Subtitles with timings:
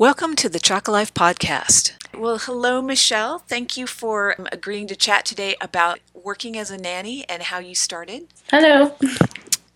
[0.00, 1.94] Welcome to the Chocolife podcast.
[2.16, 3.40] Well, hello, Michelle.
[3.40, 7.58] Thank you for um, agreeing to chat today about working as a nanny and how
[7.58, 8.28] you started.
[8.48, 8.94] Hello.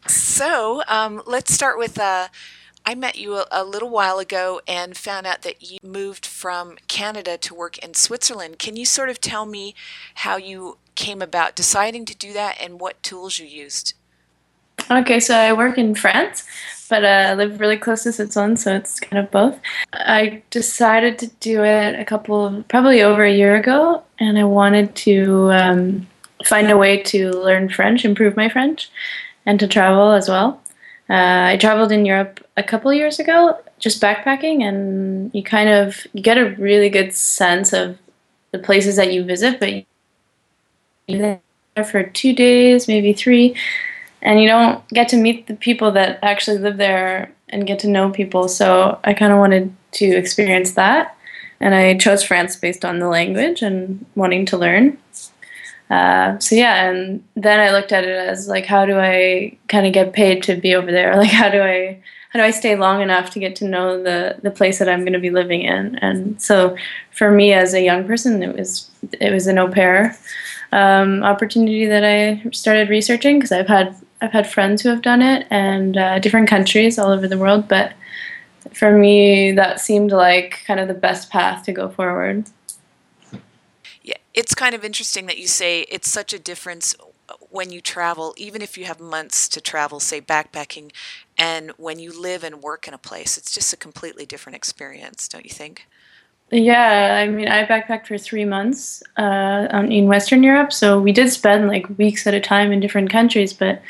[0.06, 2.28] So, um, let's start with uh,
[2.86, 6.76] I met you a, a little while ago and found out that you moved from
[6.86, 8.60] Canada to work in Switzerland.
[8.60, 9.74] Can you sort of tell me
[10.14, 13.94] how you came about deciding to do that and what tools you used?
[14.90, 16.44] Okay, so I work in France,
[16.88, 19.58] but uh, I live really close to Switzerland, so it's kind of both.
[19.92, 24.44] I decided to do it a couple of, probably over a year ago, and I
[24.44, 26.06] wanted to um,
[26.44, 28.90] find a way to learn French, improve my French,
[29.46, 30.60] and to travel as well.
[31.08, 36.06] Uh, I traveled in Europe a couple years ago, just backpacking, and you kind of
[36.12, 37.98] you get a really good sense of
[38.52, 39.84] the places that you visit, but
[41.06, 41.40] you're
[41.74, 43.56] there for two days, maybe three,
[44.22, 47.88] and you don't get to meet the people that actually live there and get to
[47.88, 48.48] know people.
[48.48, 51.16] So I kind of wanted to experience that,
[51.60, 54.96] and I chose France based on the language and wanting to learn.
[55.90, 59.86] Uh, so yeah, and then I looked at it as like, how do I kind
[59.86, 61.14] of get paid to be over there?
[61.22, 64.36] Like, how do I how do I stay long enough to get to know the
[64.42, 65.96] the place that I'm going to be living in?
[65.96, 66.76] And so,
[67.10, 70.16] for me as a young person, it was it was an au pair
[70.72, 75.20] um, opportunity that I started researching because I've had I've had friends who have done
[75.20, 77.92] it and uh, different countries all over the world, but
[78.72, 82.44] for me, that seemed like kind of the best path to go forward.
[84.02, 86.94] Yeah, it's kind of interesting that you say it's such a difference
[87.50, 90.92] when you travel, even if you have months to travel, say backpacking,
[91.36, 95.26] and when you live and work in a place, it's just a completely different experience,
[95.26, 95.88] don't you think?
[96.52, 101.30] Yeah, I mean, I backpacked for three months uh, in Western Europe, so we did
[101.30, 103.80] spend like weeks at a time in different countries, but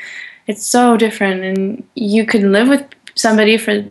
[0.47, 1.43] it's so different.
[1.43, 3.83] And you can live with somebody for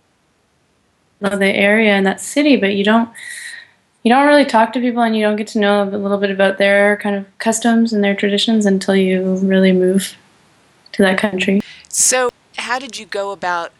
[1.21, 3.11] the area and that city, but you don't
[4.05, 6.31] you don't really talk to people, and you don't get to know a little bit
[6.31, 10.17] about their kind of customs and their traditions until you really move
[10.93, 11.61] to that country.
[11.91, 13.71] So, how did you go about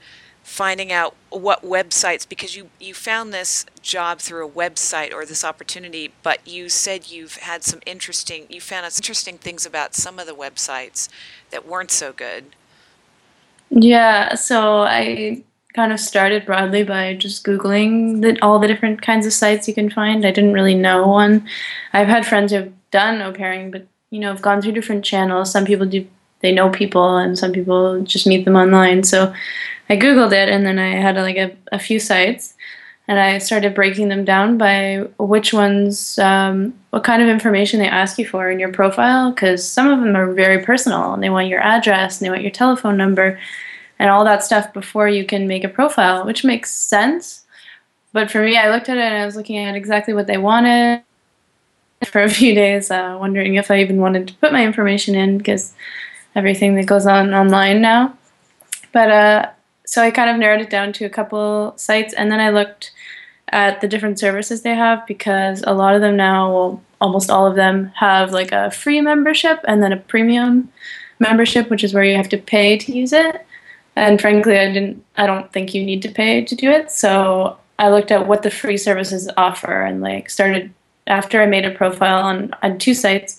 [0.43, 5.45] finding out what websites because you you found this job through a website or this
[5.45, 10.19] opportunity but you said you've had some interesting you found some interesting things about some
[10.19, 11.09] of the websites
[11.51, 12.45] that weren't so good.
[13.71, 15.43] Yeah so i
[15.75, 19.73] kind of started broadly by just googling the, all the different kinds of sites you
[19.73, 20.27] can find.
[20.27, 21.49] I didn't really know one.
[21.95, 25.51] I've had friends who've done au pairing but you know i've gone through different channels.
[25.51, 26.07] Some people do
[26.43, 29.05] they know people and some people just meet them online.
[29.05, 29.33] So
[29.89, 32.55] I googled it and then I had like a, a few sites
[33.09, 37.89] and I started breaking them down by which ones, um, what kind of information they
[37.89, 41.31] ask you for in your profile, because some of them are very personal and they
[41.31, 43.39] want your address and they want your telephone number
[43.99, 47.45] and all that stuff before you can make a profile, which makes sense.
[48.13, 50.39] But for me, I looked at it and I was looking at exactly what they
[50.39, 51.03] wanted
[52.07, 55.39] for a few days, uh, wondering if I even wanted to put my information in
[55.39, 55.75] because
[56.35, 58.17] everything that goes on online now.
[58.93, 59.51] But uh,
[59.85, 62.93] so I kind of narrowed it down to a couple sites, and then I looked
[63.49, 67.47] at the different services they have because a lot of them now, well, almost all
[67.47, 70.73] of them have like a free membership and then a premium
[71.19, 73.45] membership, which is where you have to pay to use it.
[73.95, 75.05] And frankly, I didn't.
[75.17, 76.91] I don't think you need to pay to do it.
[76.91, 80.73] So I looked at what the free services offer and like started
[81.07, 83.37] after I made a profile on on two sites.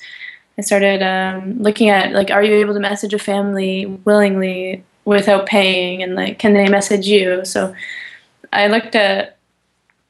[0.57, 5.45] I started um, looking at like, are you able to message a family willingly without
[5.45, 7.45] paying and like can they message you?
[7.45, 7.73] So
[8.53, 9.37] i looked at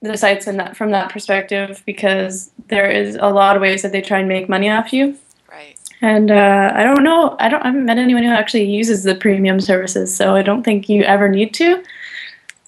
[0.02, 3.92] the sites in that from that perspective because there is a lot of ways that
[3.92, 5.18] they try and make money off you.
[5.50, 5.78] Right.
[6.02, 9.16] And uh, i don't know i don't i haven't met anyone who actually uses the
[9.16, 11.84] premium services so i don't think you ever need to.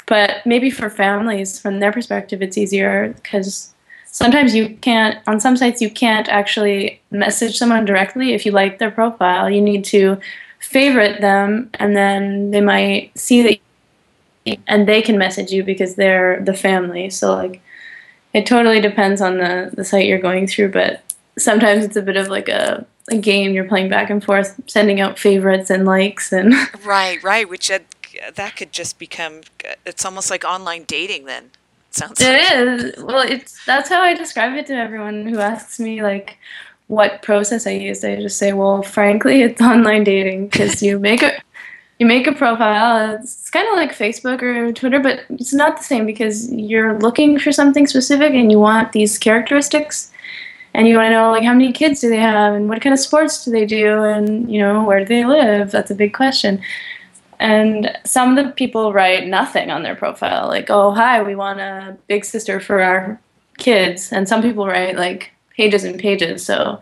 [0.08, 3.74] But maybe for families from their perspective it's easier because
[4.06, 8.80] sometimes you can't on some sites you can't actually message someone directly if you like
[8.80, 9.50] their profile.
[9.50, 10.18] You need to
[10.66, 13.60] favorite them, and then they might see
[14.46, 17.10] that, and they can message you because they're the family.
[17.10, 17.62] So like,
[18.34, 21.02] it totally depends on the the site you're going through, but
[21.38, 25.00] sometimes it's a bit of like a a game you're playing back and forth, sending
[25.00, 26.54] out favorites and likes and
[26.86, 27.84] right, right, which that,
[28.36, 29.42] that could just become
[29.86, 31.52] it's almost like online dating then.
[31.92, 32.96] Sounds it like.
[32.96, 33.04] is.
[33.04, 36.38] Well, it's that's how I describe it to everyone who asks me like,
[36.88, 38.06] what process I used.
[38.06, 41.34] I just say, well, frankly, it's online dating because you make a
[42.00, 43.16] you make a profile.
[43.16, 47.40] It's kind of like Facebook or Twitter, but it's not the same because you're looking
[47.40, 50.12] for something specific and you want these characteristics,
[50.74, 52.94] and you want to know like how many kids do they have and what kind
[52.94, 55.72] of sports do they do and you know where do they live.
[55.72, 56.62] That's a big question.
[57.40, 61.60] And some of the people write nothing on their profile, like, oh, hi, we want
[61.60, 63.20] a big sister for our
[63.58, 64.12] kids.
[64.12, 66.46] And some people write like pages and pages.
[66.46, 66.82] So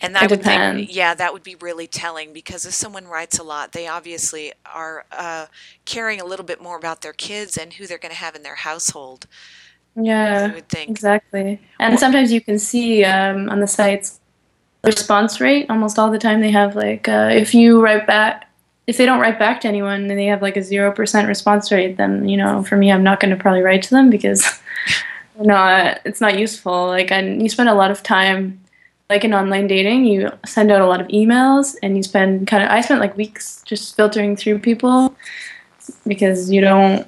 [0.00, 3.42] and that would think, yeah, that would be really telling because if someone writes a
[3.42, 5.46] lot, they obviously are uh,
[5.84, 8.44] caring a little bit more about their kids and who they're going to have in
[8.44, 9.26] their household.
[9.96, 10.90] Yeah, would think.
[10.90, 11.60] exactly.
[11.80, 14.20] And well, sometimes you can see um, on the sites
[14.84, 15.68] response rate.
[15.68, 18.48] Almost all the time, they have like uh, if you write back,
[18.86, 21.72] if they don't write back to anyone and they have like a zero percent response
[21.72, 24.44] rate, then you know, for me, I'm not going to probably write to them because
[25.40, 26.86] no, it's not useful.
[26.86, 28.60] Like, and you spend a lot of time
[29.10, 32.62] like in online dating, you send out a lot of emails and you spend kind
[32.62, 35.14] of, I spent like weeks just filtering through people
[36.06, 37.06] because you don't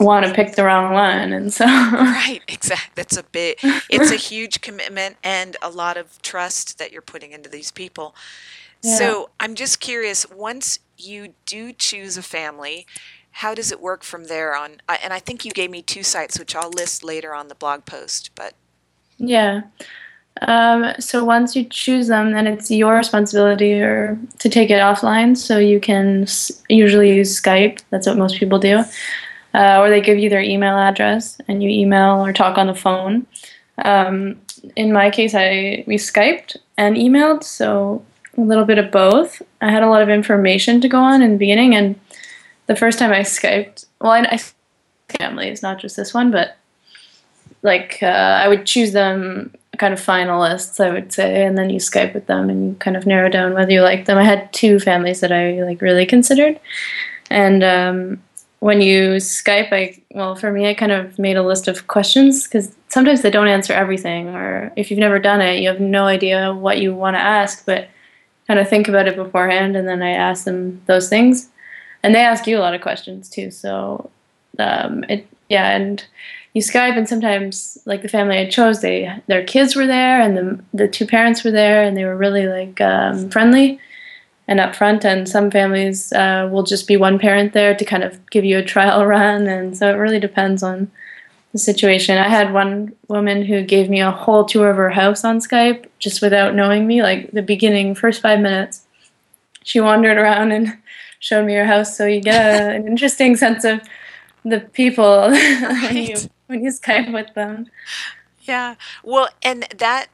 [0.00, 1.32] want to pick the wrong one.
[1.32, 1.64] And so.
[1.66, 2.92] right, exactly.
[2.96, 7.30] That's a bit, it's a huge commitment and a lot of trust that you're putting
[7.30, 8.16] into these people.
[8.82, 8.96] Yeah.
[8.96, 12.86] So I'm just curious once you do choose a family,
[13.38, 14.80] how does it work from there on?
[14.88, 17.84] And I think you gave me two sites, which I'll list later on the blog
[17.84, 18.54] post, but.
[19.16, 19.62] Yeah.
[20.42, 25.36] Um, so once you choose them, then it's your responsibility or to take it offline.
[25.36, 27.78] So you can s- usually use Skype.
[27.90, 28.82] That's what most people do.
[29.54, 32.74] Uh, or they give you their email address and you email or talk on the
[32.74, 33.24] phone.
[33.84, 34.40] Um,
[34.74, 38.04] in my case, I we Skyped and emailed, so
[38.36, 39.40] a little bit of both.
[39.60, 41.98] I had a lot of information to go on in the beginning, and
[42.68, 44.40] the first time I Skyped, well, I, I
[45.18, 46.56] families, not just this one, but
[47.62, 51.80] like uh, I would choose them kind of finalists, I would say, and then you
[51.80, 54.18] Skype with them and you kind of narrow down whether you like them.
[54.18, 56.60] I had two families that I like really considered,
[57.30, 58.22] and um,
[58.60, 62.44] when you Skype, I well for me, I kind of made a list of questions
[62.44, 66.04] because sometimes they don't answer everything, or if you've never done it, you have no
[66.04, 67.88] idea what you want to ask, but
[68.46, 71.48] kind of think about it beforehand, and then I ask them those things,
[72.02, 73.50] and they ask you a lot of questions too.
[73.50, 74.10] So
[74.58, 76.04] um, it yeah, and
[76.54, 80.36] you Skype, and sometimes like the family I chose, they their kids were there, and
[80.36, 83.80] the the two parents were there, and they were really like um, friendly
[84.46, 85.04] and upfront.
[85.04, 88.58] And some families uh, will just be one parent there to kind of give you
[88.58, 90.90] a trial run, and so it really depends on
[91.52, 92.18] the situation.
[92.18, 95.86] I had one woman who gave me a whole tour of her house on Skype
[95.98, 98.84] just without knowing me, like the beginning first five minutes.
[99.64, 100.78] She wandered around and
[101.18, 103.80] showed me your house, so you get a, an interesting sense of
[104.44, 105.82] the people right.
[105.92, 106.16] when you
[106.46, 107.66] when you Skype with them.
[108.42, 108.76] Yeah.
[109.04, 110.06] Well, and that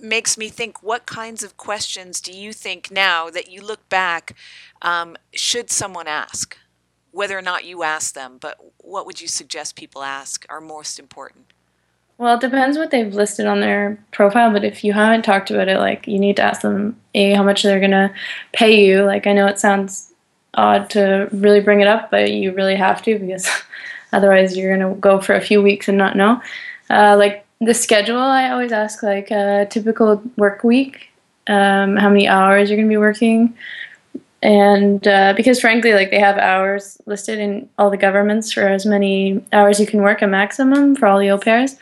[0.00, 4.36] makes me think what kinds of questions do you think now that you look back
[4.82, 6.56] um, should someone ask?
[7.10, 10.98] Whether or not you ask them, but what would you suggest people ask are most
[10.98, 11.46] important?
[12.18, 15.68] Well, it depends what they've listed on their profile, but if you haven't talked about
[15.68, 18.12] it, like you need to ask them a how much they're gonna
[18.52, 19.02] pay you.
[19.02, 20.12] Like I know it sounds
[20.54, 23.48] odd to really bring it up, but you really have to because
[24.14, 26.40] Otherwise, you're gonna go for a few weeks and not know.
[26.88, 31.08] Uh, like the schedule, I always ask like a typical work week,
[31.48, 33.56] um, how many hours you're gonna be working,
[34.40, 38.86] and uh, because frankly, like they have hours listed in all the governments for as
[38.86, 41.76] many hours you can work a maximum for all the au pairs,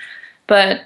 [0.46, 0.84] but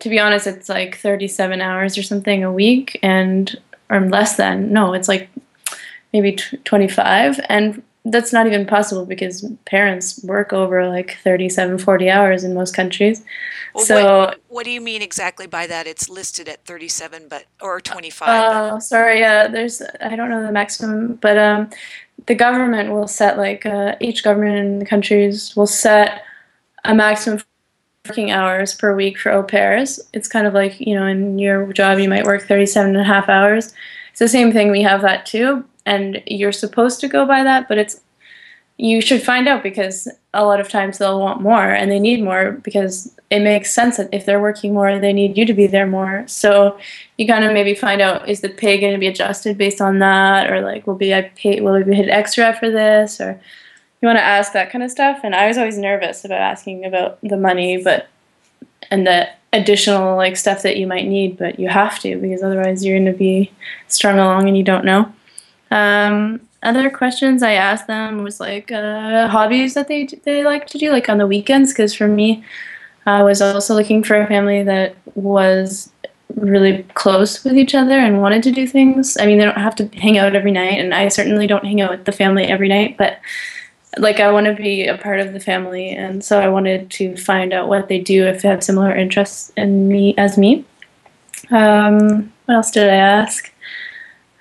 [0.00, 3.54] to be honest, it's like 37 hours or something a week, and
[3.90, 4.72] or less than.
[4.72, 5.28] No, it's like
[6.12, 12.44] maybe 25, and that's not even possible because parents work over like 37 40 hours
[12.44, 13.24] in most countries.
[13.74, 15.86] Well, so what, what, do you mean exactly by that?
[15.86, 20.42] It's listed at 37 but or 25 oh uh, sorry yeah there's i don't know
[20.42, 21.68] the maximum but um
[22.26, 26.22] the government will set like uh, each government in the countries will set
[26.84, 27.40] a maximum
[28.06, 30.00] working hours per week for au pairs.
[30.12, 33.04] It's kind of like you know in your job you might work 37 and a
[33.04, 33.72] half hours.
[34.10, 37.68] It's the same thing we have that too and you're supposed to go by that,
[37.68, 38.00] but it's
[38.78, 42.22] you should find out because a lot of times they'll want more and they need
[42.22, 45.66] more because it makes sense that if they're working more, they need you to be
[45.66, 46.24] there more.
[46.26, 46.78] So
[47.16, 49.98] you kind of maybe find out is the pay going to be adjusted based on
[50.00, 53.40] that, or like will be I pay will we be hit extra for this, or
[54.02, 55.20] you want to ask that kind of stuff.
[55.24, 58.08] And I was always nervous about asking about the money, but
[58.90, 62.84] and the additional like stuff that you might need, but you have to because otherwise
[62.84, 63.50] you're going to be
[63.88, 65.10] strung along and you don't know.
[65.70, 70.78] Um, other questions I asked them was like uh, hobbies that they they like to
[70.78, 71.72] do, like on the weekends.
[71.72, 72.44] Because for me,
[73.06, 75.90] I was also looking for a family that was
[76.34, 79.16] really close with each other and wanted to do things.
[79.18, 81.80] I mean, they don't have to hang out every night, and I certainly don't hang
[81.80, 83.18] out with the family every night, but
[83.98, 87.16] like I want to be a part of the family, and so I wanted to
[87.16, 90.64] find out what they do if they have similar interests in me as me.
[91.50, 93.52] Um, what else did I ask?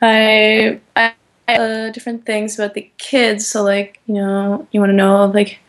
[0.02, 1.14] I I
[1.48, 3.48] uh, different things about the kids.
[3.48, 5.60] So, like, you know, you want to know, like,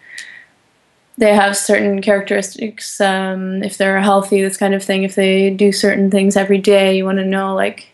[1.18, 3.00] they have certain characteristics.
[3.00, 5.02] Um, if they're healthy, this kind of thing.
[5.02, 7.88] If they do certain things every day, you want to know, like,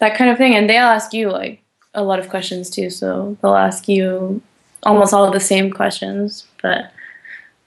[0.00, 0.54] that kind of thing.
[0.54, 1.62] And they'll ask you, like,
[1.94, 2.90] a lot of questions too.
[2.90, 4.42] So, they'll ask you
[4.82, 6.46] almost all of the same questions.
[6.62, 6.92] But,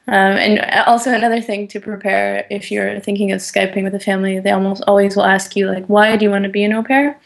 [0.07, 4.39] um, and also another thing to prepare if you're thinking of Skyping with a family,
[4.39, 6.83] they almost always will ask you, like, why do you want to be an au
[6.83, 7.17] pair?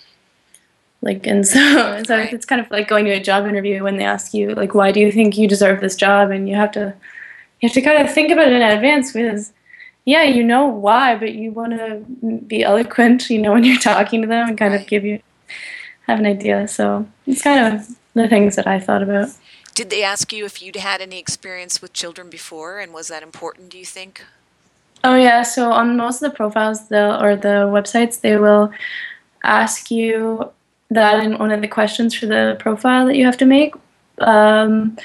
[1.02, 2.34] Like and so so right.
[2.34, 4.92] it's kind of like going to a job interview when they ask you like why
[4.92, 6.32] do you think you deserve this job?
[6.32, 6.94] And you have to
[7.62, 9.54] you have to kind of think about it in advance because
[10.06, 12.04] yeah you know why but you want to
[12.48, 15.20] be eloquent you know when you're talking to them and kind of give you
[16.10, 16.68] have an idea.
[16.68, 19.30] So it's kind of the things that i thought about.
[19.76, 23.24] Did they ask you if you'd had any experience with children before and was that
[23.24, 24.24] important do you think?
[25.04, 25.44] Oh yeah.
[25.44, 28.74] So on most of the profiles the or the websites they will
[29.44, 30.52] ask you
[30.90, 33.74] that in one of the questions for the profile that you have to make.
[34.20, 34.98] Um,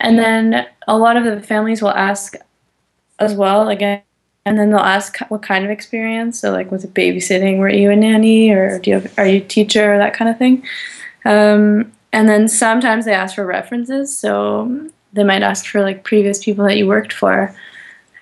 [0.00, 2.34] and then a lot of the families will ask
[3.18, 4.02] as well again
[4.44, 6.40] and then they'll ask what kind of experience.
[6.40, 7.58] So like was it babysitting?
[7.58, 8.50] Were you a nanny?
[8.50, 9.96] Or do you have, are you a teacher?
[9.98, 10.64] That kind of thing.
[11.24, 14.16] Um, and then sometimes they ask for references.
[14.16, 17.54] So they might ask for like previous people that you worked for.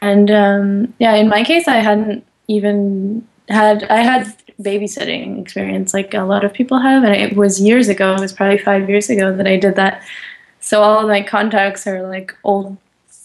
[0.02, 6.12] And um, yeah in my case i hadn't even had i had babysitting experience like
[6.14, 9.08] a lot of people have and it was years ago it was probably five years
[9.08, 10.02] ago that i did that.
[10.60, 12.76] So all of my contacts are like old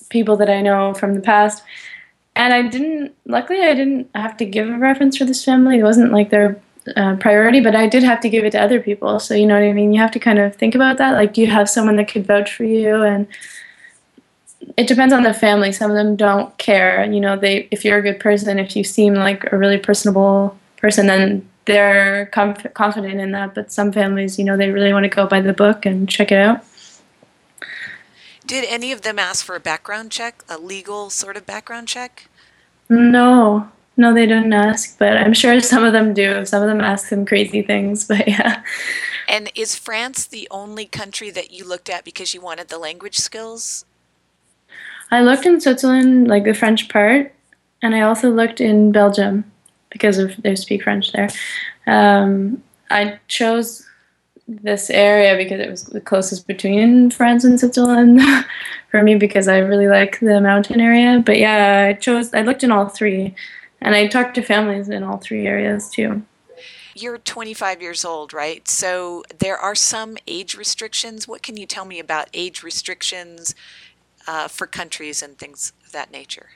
[0.09, 1.63] people that i know from the past.
[2.35, 5.79] And i didn't luckily i didn't have to give a reference for this family.
[5.79, 6.59] It wasn't like their
[6.95, 9.19] uh, priority but i did have to give it to other people.
[9.19, 9.93] So you know what i mean?
[9.93, 11.13] You have to kind of think about that.
[11.13, 13.27] Like do you have someone that could vouch for you and
[14.77, 15.71] it depends on the family.
[15.71, 17.03] Some of them don't care.
[17.11, 20.57] You know they if you're a good person if you seem like a really personable
[20.77, 23.55] person, then they're conf- confident in that.
[23.55, 26.31] But some families, you know, they really want to go by the book and check
[26.31, 26.63] it out.
[28.45, 32.27] Did any of them ask for a background check, a legal sort of background check?
[32.89, 36.45] No, no, they didn't ask, but I'm sure some of them do.
[36.45, 38.61] Some of them ask some crazy things, but yeah.
[39.27, 43.17] And is France the only country that you looked at because you wanted the language
[43.17, 43.85] skills?
[45.09, 47.33] I looked in Switzerland, like the French part,
[47.81, 49.51] and I also looked in Belgium
[49.95, 51.29] because of they speak French there.
[51.87, 53.87] Um, I chose
[54.45, 58.19] this area because it was the closest between France and Switzerland
[58.91, 61.23] for me because I really like the mountain area.
[61.25, 63.33] But yeah, I chose I looked in all three
[63.79, 66.23] and I talked to families in all three areas too.
[66.93, 68.67] You're 25 years old, right?
[68.67, 71.25] So there are some age restrictions.
[71.25, 73.55] What can you tell me about age restrictions
[74.27, 76.49] uh, for countries and things of that nature?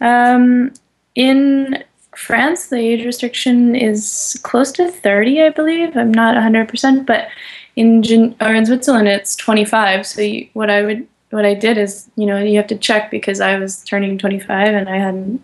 [0.00, 0.72] Um,
[1.14, 5.96] in France, the age restriction is close to 30, I believe.
[5.96, 7.28] I'm not 100%, but
[7.76, 10.06] in Gen- or in Switzerland, it's 25.
[10.06, 13.10] So you, what I would what I did is, you know, you have to check
[13.10, 15.42] because I was turning 25 and I hadn't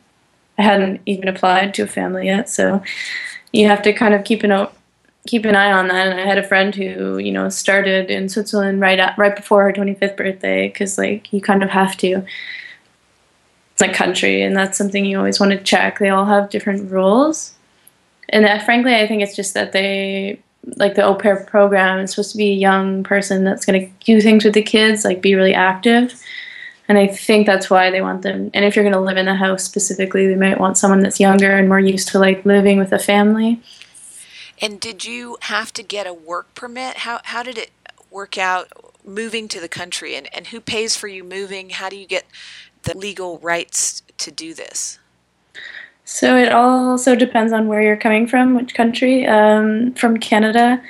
[0.59, 2.49] I hadn't even applied to a family yet.
[2.49, 2.83] So
[3.53, 4.69] you have to kind of keep an
[5.27, 6.09] keep an eye on that.
[6.09, 9.65] And I had a friend who, you know, started in Switzerland right at, right before
[9.65, 12.25] her 25th birthday because like you kind of have to
[13.83, 15.99] a country, and that's something you always want to check.
[15.99, 17.55] They all have different rules,
[18.29, 20.41] and frankly, I think it's just that they
[20.75, 23.93] like the au pair program is supposed to be a young person that's going to
[24.05, 26.21] do things with the kids, like be really active.
[26.89, 28.51] And I think that's why they want them.
[28.55, 31.19] And if you're going to live in the house specifically, they might want someone that's
[31.19, 33.61] younger and more used to like living with a family.
[34.61, 36.99] And did you have to get a work permit?
[36.99, 37.71] How how did it
[38.11, 38.69] work out
[39.05, 41.71] moving to the country and, and who pays for you moving?
[41.71, 42.25] How do you get
[42.87, 44.99] the legal rights to do this?
[46.05, 49.27] So it also depends on where you're coming from, which country.
[49.27, 50.81] Um, from Canada,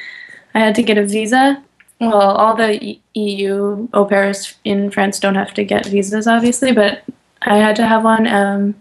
[0.54, 1.62] I had to get a visa.
[2.00, 7.02] Well, all the EU au pairs in France don't have to get visas, obviously, but
[7.42, 8.26] I had to have one.
[8.26, 8.74] Um,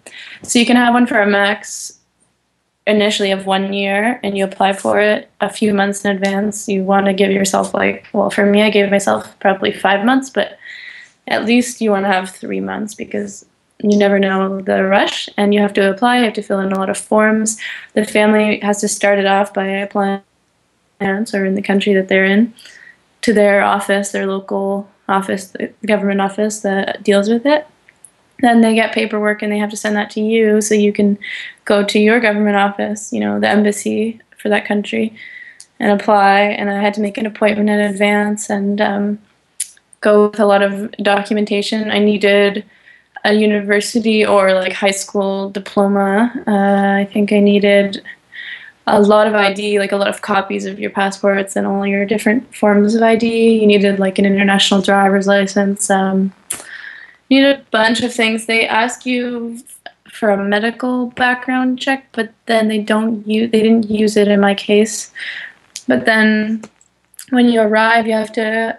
[0.44, 2.00] so you can have one for a max
[2.86, 6.68] initially of one year, and you apply for it a few months in advance.
[6.68, 10.30] You want to give yourself like, well, for me, I gave myself probably five months,
[10.30, 10.60] but
[11.28, 13.46] at least you want to have three months because
[13.80, 16.72] you never know the rush and you have to apply you have to fill in
[16.72, 17.60] a lot of forms.
[17.94, 20.22] The family has to start it off by applying
[21.02, 22.54] or in the country that they're in
[23.22, 27.68] to their office their local office the government office that deals with it.
[28.40, 31.18] Then they get paperwork and they have to send that to you so you can
[31.66, 35.14] go to your government office you know the embassy for that country
[35.80, 36.42] and apply.
[36.42, 39.20] And i had to make an appointment in advance and um,
[40.06, 41.90] go with a lot of documentation.
[41.90, 42.64] I needed
[43.26, 46.32] a university or like high school diploma.
[46.48, 48.04] Uh, I think I needed
[48.88, 52.06] a lot of ID, like a lot of copies of your passports and all your
[52.06, 53.26] different forms of ID.
[53.60, 55.90] You needed like an international driver's license.
[55.90, 56.32] Um,
[57.30, 58.46] you need a bunch of things.
[58.46, 59.58] They ask you
[60.12, 63.52] for a medical background check, but then they don't use.
[63.52, 65.12] They didn't use it in my case.
[65.88, 66.64] But then
[67.32, 68.78] when you arrive, you have to.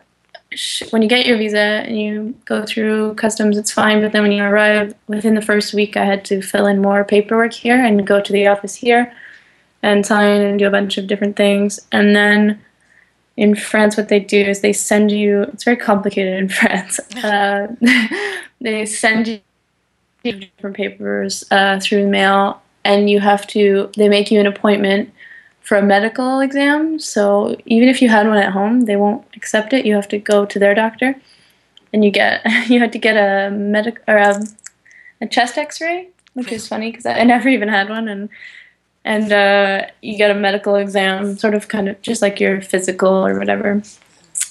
[0.91, 4.01] When you get your visa and you go through customs, it's fine.
[4.01, 7.05] But then when you arrive, within the first week, I had to fill in more
[7.05, 9.13] paperwork here and go to the office here
[9.83, 11.81] and sign and do a bunch of different things.
[11.93, 12.61] And then
[13.37, 15.43] in France, what they do is they send you.
[15.43, 17.01] It's very complicated in France.
[17.23, 17.75] Uh,
[18.61, 19.41] they send you
[20.25, 23.91] different papers uh, through mail, and you have to.
[23.97, 25.13] They make you an appointment
[25.67, 27.01] for a medical exam.
[27.01, 29.85] So even if you had one at home, they won't accept it.
[29.85, 31.17] You have to go to their doctor,
[31.93, 34.43] and you get you have to get a medic or a,
[35.21, 38.29] a chest X-ray, which is funny because I, I never even had one, and
[39.05, 43.27] and uh, you get a medical exam, sort of kind of just like your physical
[43.27, 43.83] or whatever.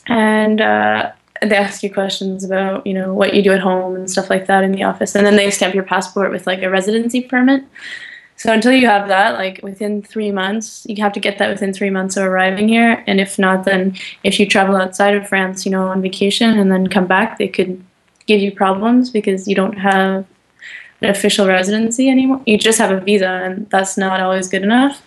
[0.07, 4.09] And uh, they ask you questions about, you know, what you do at home and
[4.09, 5.15] stuff like that in the office.
[5.15, 7.63] And then they stamp your passport with like a residency permit.
[8.37, 11.73] So until you have that, like within three months, you have to get that within
[11.73, 13.03] three months of arriving here.
[13.07, 16.71] And if not, then if you travel outside of France, you know, on vacation and
[16.71, 17.81] then come back, they could
[18.25, 20.25] give you problems because you don't have
[21.01, 22.41] an official residency anymore.
[22.45, 25.01] You just have a visa, and that's not always good enough.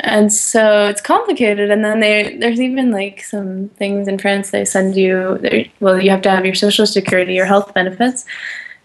[0.00, 1.70] And so it's complicated.
[1.70, 5.68] And then they, there's even like some things in France they send you.
[5.80, 8.24] Well, you have to have your social security, your health benefits,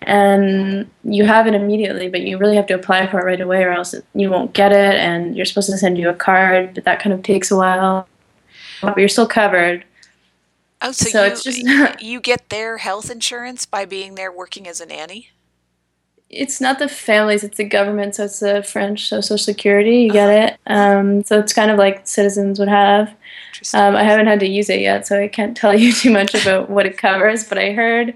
[0.08, 3.64] and you have it immediately, but you really have to apply for it right away,
[3.64, 4.96] or else you won't get it.
[4.96, 8.08] And you're supposed to send you a card, but that kind of takes a while.
[8.82, 9.86] But you're still covered.
[10.82, 14.68] Oh, so, so you, it's just you get their health insurance by being there working
[14.68, 15.30] as a nanny?
[16.36, 18.16] it's not the families, it's the government.
[18.16, 20.02] So it's the French Social Security.
[20.02, 20.56] You get uh-huh.
[20.56, 20.72] it.
[20.72, 23.10] Um, so it's kind of like citizens would have.
[23.74, 26.34] Um, I haven't had to use it yet, so I can't tell you too much
[26.34, 27.44] about what it covers.
[27.44, 28.16] But I heard,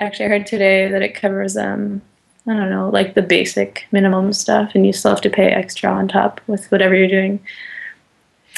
[0.00, 2.02] actually, I heard today that it covers, um,
[2.46, 5.90] I don't know, like the basic minimum stuff, and you still have to pay extra
[5.90, 7.40] on top with whatever you're doing.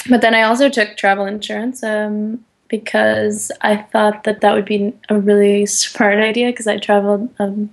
[0.08, 4.94] But then I also took travel insurance um, because I thought that that would be
[5.08, 7.70] a really smart idea because I traveled um,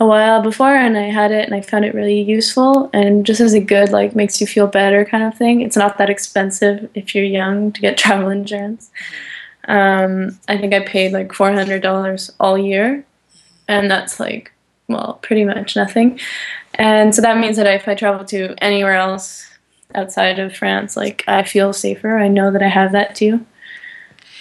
[0.00, 3.40] a while before and I had it and I found it really useful and just
[3.40, 5.60] as a good like makes you feel better kind of thing.
[5.60, 8.90] It's not that expensive if you're young to get travel insurance.
[9.68, 13.04] Um, I think I paid like four hundred dollars all year,
[13.68, 14.52] and that's like
[14.88, 16.20] well pretty much nothing.
[16.74, 19.48] And so that means that if I travel to anywhere else
[19.94, 22.18] outside of France, like I feel safer.
[22.18, 23.46] I know that I have that too.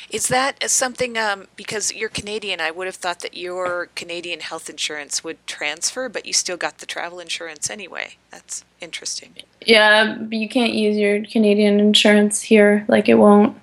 [0.09, 4.69] Is that something, um, because you're Canadian, I would have thought that your Canadian health
[4.69, 8.17] insurance would transfer, but you still got the travel insurance anyway.
[8.29, 9.33] That's interesting.
[9.65, 12.85] Yeah, but you can't use your Canadian insurance here.
[12.87, 13.57] Like it won't.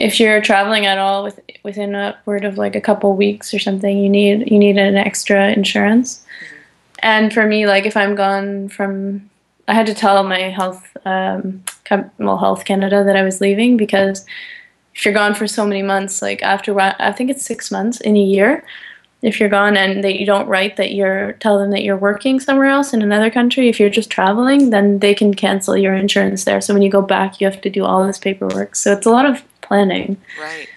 [0.00, 3.98] If you're traveling at all with, within upward of like a couple weeks or something,
[3.98, 6.18] you need you need an extra insurance.
[6.18, 6.54] Mm-hmm.
[7.00, 9.28] And for me, like if I'm gone from,
[9.68, 11.62] I had to tell my health, um,
[12.18, 14.24] well, Health Canada that I was leaving because
[14.94, 18.16] if you're gone for so many months, like after I think it's six months in
[18.16, 18.64] a year,
[19.22, 22.40] if you're gone and that you don't write that you're tell them that you're working
[22.40, 26.44] somewhere else in another country, if you're just traveling, then they can cancel your insurance
[26.44, 26.60] there.
[26.60, 28.74] So when you go back, you have to do all this paperwork.
[28.74, 30.16] So it's a lot of planning.
[30.40, 30.68] Right.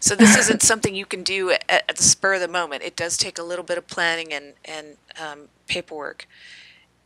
[0.00, 2.82] So this isn't something you can do at, at, the spur of the moment.
[2.82, 6.28] It does take a little bit of planning and and um, paperwork.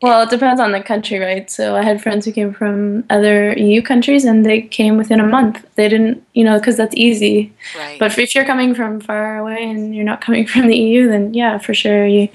[0.02, 1.50] Well, it depends on the country, right?
[1.50, 5.26] So I had friends who came from other EU countries and they came within a
[5.26, 5.62] month.
[5.74, 7.52] They didn't, you know, because that's easy.
[7.76, 7.98] Right.
[7.98, 11.35] But if you're coming from far away and you're not coming from the EU, then
[11.35, 12.30] yeah, for sure you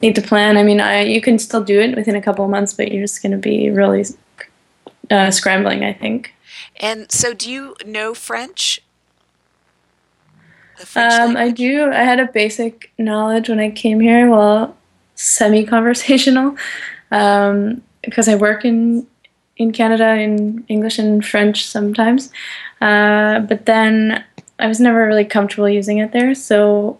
[0.00, 0.56] need to plan.
[0.56, 3.04] I mean, I you can still do it within a couple of months, but you're
[3.04, 4.04] just going to be really
[5.10, 6.34] uh, scrambling, I think.
[6.76, 8.80] And so, do you know French?
[10.76, 11.90] French um, I do.
[11.90, 14.30] I had a basic knowledge when I came here.
[14.30, 14.76] Well,
[15.14, 16.56] semi-conversational
[17.10, 19.06] um, because I work in
[19.58, 22.32] in Canada in English and French sometimes.
[22.80, 24.24] Uh, but then
[24.58, 26.98] I was never really comfortable using it there, so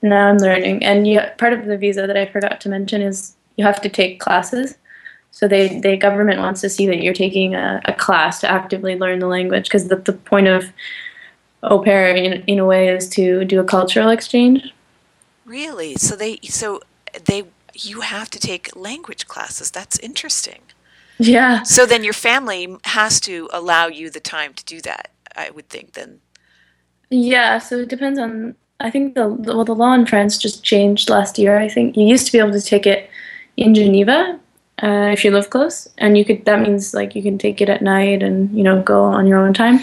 [0.00, 0.84] now I'm learning.
[0.84, 3.88] And you, part of the visa that I forgot to mention is you have to
[3.88, 4.76] take classes.
[5.32, 8.96] So they, the government wants to see that you're taking a, a class to actively
[8.96, 10.70] learn the language because the, the point of
[11.62, 14.72] au pair in, in a way is to do a cultural exchange.
[15.46, 15.94] Really?
[15.96, 16.80] So they so
[17.24, 19.70] they you have to take language classes.
[19.70, 20.60] That's interesting.
[21.18, 21.62] Yeah.
[21.62, 25.68] So then your family has to allow you the time to do that, I would
[25.68, 26.20] think then.
[27.10, 31.08] Yeah, so it depends on I think the well the law in France just changed
[31.08, 31.58] last year.
[31.58, 33.08] I think you used to be able to take it
[33.56, 34.38] in Geneva
[34.82, 36.44] uh, if you live close, and you could.
[36.44, 39.38] That means like you can take it at night and you know go on your
[39.38, 39.80] own time.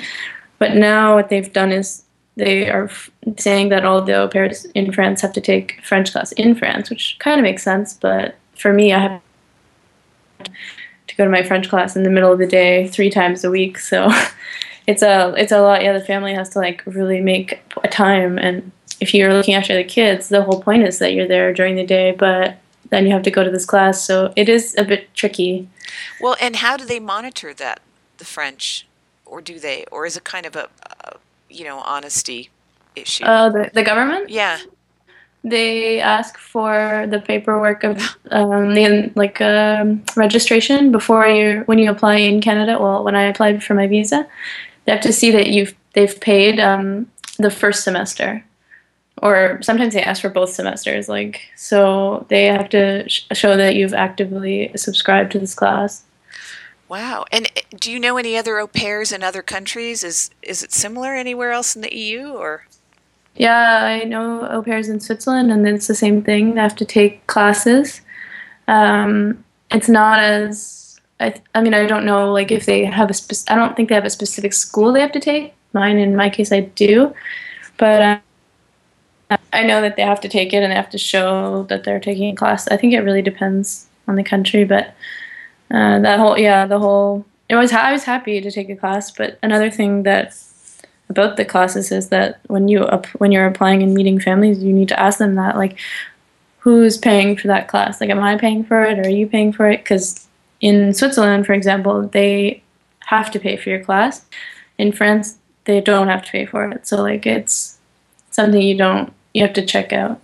[0.58, 2.04] But now what they've done is
[2.36, 6.12] they are f- saying that all the au pairs in France have to take French
[6.12, 7.94] class in France, which kind of makes sense.
[7.94, 9.22] But for me, I have
[11.08, 13.52] to go to my French class in the middle of the day three times a
[13.52, 14.10] week, so
[14.88, 15.84] it's a it's a lot.
[15.84, 19.76] Yeah, the family has to like really make a time, and if you're looking after
[19.76, 22.58] the kids, the whole point is that you're there during the day, but
[22.90, 25.68] then you have to go to this class, so it is a bit tricky.
[26.22, 27.80] Well, and how do they monitor that
[28.18, 28.88] the French,
[29.26, 30.70] or do they, or is it kind of a,
[31.02, 31.18] a
[31.50, 32.50] you know honesty
[32.96, 33.26] issue?
[33.26, 34.30] Uh, the the government.
[34.30, 34.60] yeah.
[35.44, 37.98] they ask for the paperwork of
[38.32, 42.78] um, the like um, registration before you when you apply in Canada.
[42.80, 44.28] Well, when I applied for my visa,
[44.86, 48.44] they have to see that you've they've paid um, the first semester,
[49.22, 51.10] or sometimes they ask for both semesters.
[51.10, 56.04] Like so, they have to sh- show that you've actively subscribed to this class.
[56.88, 57.26] Wow.
[57.32, 60.04] And uh, do you know any other au pairs in other countries?
[60.04, 62.66] Is is it similar anywhere else in the EU or?
[63.36, 66.56] Yeah, I know au pairs in Switzerland, and it's the same thing.
[66.56, 68.02] They have to take classes.
[68.68, 73.10] Um, it's not as I, th- I mean, I don't know like if they have
[73.10, 75.54] a spec- I don't think they have a specific school they have to take.
[75.74, 77.14] Mine, in my case, I do,
[77.78, 78.20] but uh,
[79.30, 82.00] I know that they have to take it and they have to show that they're
[82.00, 82.68] taking a class.
[82.68, 84.96] I think it really depends on the country, but
[85.72, 89.12] uh, that whole yeah, the whole it was I was happy to take a class,
[89.12, 90.36] but another thing that
[91.10, 94.74] about the classes is that when you up, when you're applying and meeting families, you
[94.74, 95.78] need to ask them that like,
[96.60, 98.00] who's paying for that class?
[98.00, 99.80] Like, am I paying for it, or are you paying for it?
[99.80, 100.28] Because
[100.62, 102.62] in Switzerland, for example, they
[103.06, 104.26] have to pay for your class.
[104.78, 106.88] In France, they don't have to pay for it.
[106.88, 107.78] So like, it's
[108.32, 110.22] something you don't you have to check out.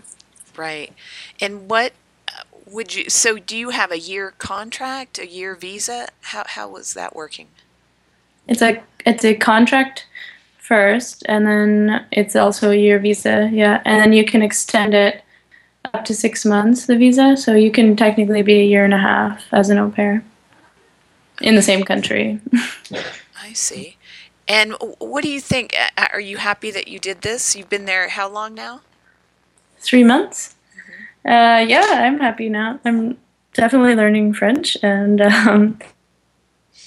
[0.56, 0.94] Right.
[1.40, 1.94] And what
[2.28, 6.08] uh, would you so do you have a year contract, a year visa?
[6.22, 7.48] How how was that working?
[8.48, 10.06] It's a it's a contract
[10.58, 13.50] first, and then it's also a year visa.
[13.52, 15.24] Yeah, and then you can extend it
[15.94, 16.86] up to six months.
[16.86, 19.90] The visa, so you can technically be a year and a half as an au
[19.90, 20.24] pair
[21.42, 22.40] in the same country.
[23.42, 23.98] I see.
[24.48, 25.76] And what do you think?
[25.98, 27.56] Are you happy that you did this?
[27.56, 28.82] You've been there how long now?
[29.86, 30.56] Three months.
[31.24, 32.80] Uh, yeah, I'm happy now.
[32.84, 33.18] I'm
[33.54, 35.80] definitely learning French, and um,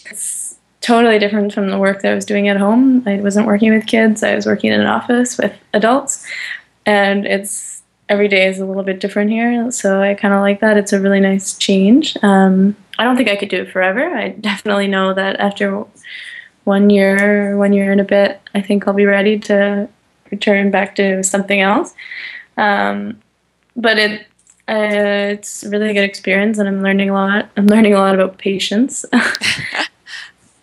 [0.07, 3.03] it's totally different from the work that I was doing at home.
[3.07, 4.23] I wasn't working with kids.
[4.23, 6.27] I was working in an office with adults,
[6.87, 9.71] and it's every day is a little bit different here.
[9.71, 10.77] So I kind of like that.
[10.77, 12.17] It's a really nice change.
[12.23, 14.05] Um, I don't think I could do it forever.
[14.05, 15.85] I definitely know that after
[16.65, 19.89] one year, one year and a bit, I think I'll be ready to
[20.31, 21.95] return back to something else.
[22.59, 23.23] Um,
[23.77, 24.27] but it
[24.69, 27.49] uh, it's a really good experience, and I'm learning a lot.
[27.57, 29.07] I'm learning a lot about patience.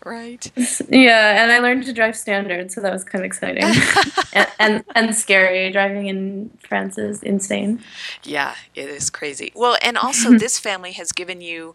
[0.05, 0.51] Right.
[0.87, 3.63] yeah, and I learned to drive standard, so that was kind of exciting
[4.33, 5.71] and, and and scary.
[5.71, 7.81] Driving in France is insane.
[8.23, 9.51] Yeah, it is crazy.
[9.55, 11.73] Well, and also this family has given you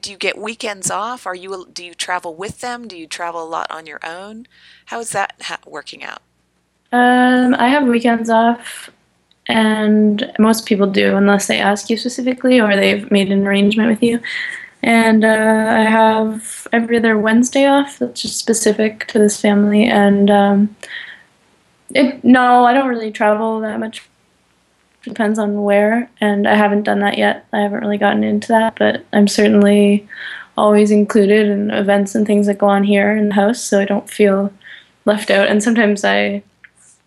[0.00, 1.26] do you get weekends off?
[1.26, 2.86] Are you do you travel with them?
[2.86, 4.46] Do you travel a lot on your own?
[4.86, 6.22] How is that ha- working out?
[6.92, 8.90] Um, I have weekends off,
[9.48, 14.02] and most people do, unless they ask you specifically or they've made an arrangement with
[14.02, 14.20] you.
[14.82, 17.98] And uh, I have every other Wednesday off.
[17.98, 19.84] That's just specific to this family.
[19.84, 20.76] And um,
[21.94, 24.02] it no, I don't really travel that much.
[25.02, 27.46] Depends on where, and I haven't done that yet.
[27.52, 30.06] I haven't really gotten into that, but I'm certainly
[30.56, 33.84] always included in events and things that go on here in the house, so I
[33.84, 34.52] don't feel
[35.04, 35.46] left out.
[35.46, 36.42] And sometimes I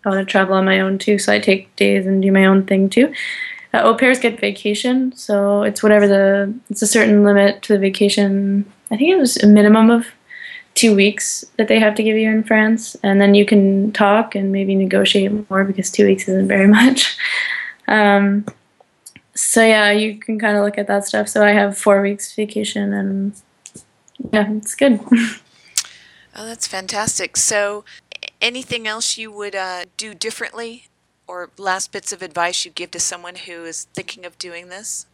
[0.05, 2.45] I want to travel on my own too, so I take days and do my
[2.45, 3.13] own thing too.
[3.73, 7.79] Uh, au pairs get vacation, so it's whatever the it's a certain limit to the
[7.79, 8.65] vacation.
[8.91, 10.07] I think it was a minimum of
[10.73, 14.35] two weeks that they have to give you in France, and then you can talk
[14.35, 17.17] and maybe negotiate more because two weeks isn't very much.
[17.87, 18.45] Um,
[19.35, 21.27] so yeah, you can kind of look at that stuff.
[21.27, 23.33] So I have four weeks vacation, and
[24.31, 24.99] yeah, it's good.
[26.35, 27.35] Oh, that's fantastic.
[27.35, 27.83] So,
[28.41, 30.85] anything else you would uh, do differently,
[31.27, 35.05] or last bits of advice you give to someone who is thinking of doing this?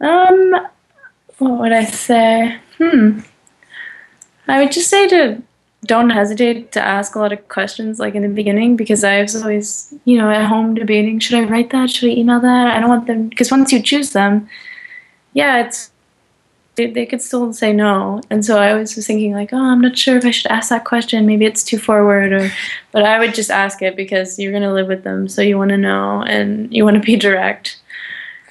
[0.00, 0.68] Um,
[1.38, 2.58] what would I say?
[2.78, 3.20] Hmm.
[4.46, 5.42] I would just say to
[5.86, 9.36] don't hesitate to ask a lot of questions like in the beginning because I was
[9.36, 11.90] always, you know, at home debating should I write that?
[11.90, 12.76] Should I email that?
[12.76, 14.48] I don't want them because once you choose them,
[15.34, 15.90] yeah, it's
[16.76, 18.20] they, they could still say no.
[18.30, 20.70] And so I always was thinking like, oh, I'm not sure if I should ask
[20.70, 21.26] that question.
[21.26, 22.50] Maybe it's too forward or
[22.92, 25.58] but I would just ask it because you're going to live with them, so you
[25.58, 27.80] want to know and you want to be direct.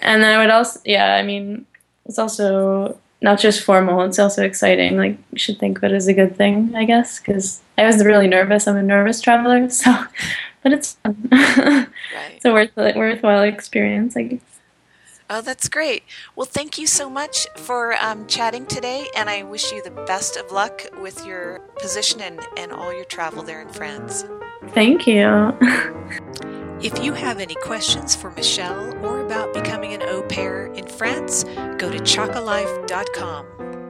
[0.01, 1.65] And then I would also, yeah, I mean,
[2.05, 4.97] it's also not just formal, it's also exciting.
[4.97, 8.03] Like, you should think of it as a good thing, I guess, because I was
[8.03, 8.67] really nervous.
[8.67, 9.91] I'm a nervous traveler, so,
[10.61, 11.29] but it's fun.
[11.31, 11.87] right.
[12.35, 14.52] It's a worth, worthwhile experience, I guess.
[15.35, 16.03] Oh, that's great.
[16.35, 20.37] Well, thank you so much for um, chatting today, and I wish you the best
[20.37, 24.25] of luck with your position and, and all your travel there in France.
[24.75, 25.57] Thank you.
[26.83, 31.45] if you have any questions for Michelle or about becoming an au pair in France,
[31.79, 33.82] go to chocolife.com.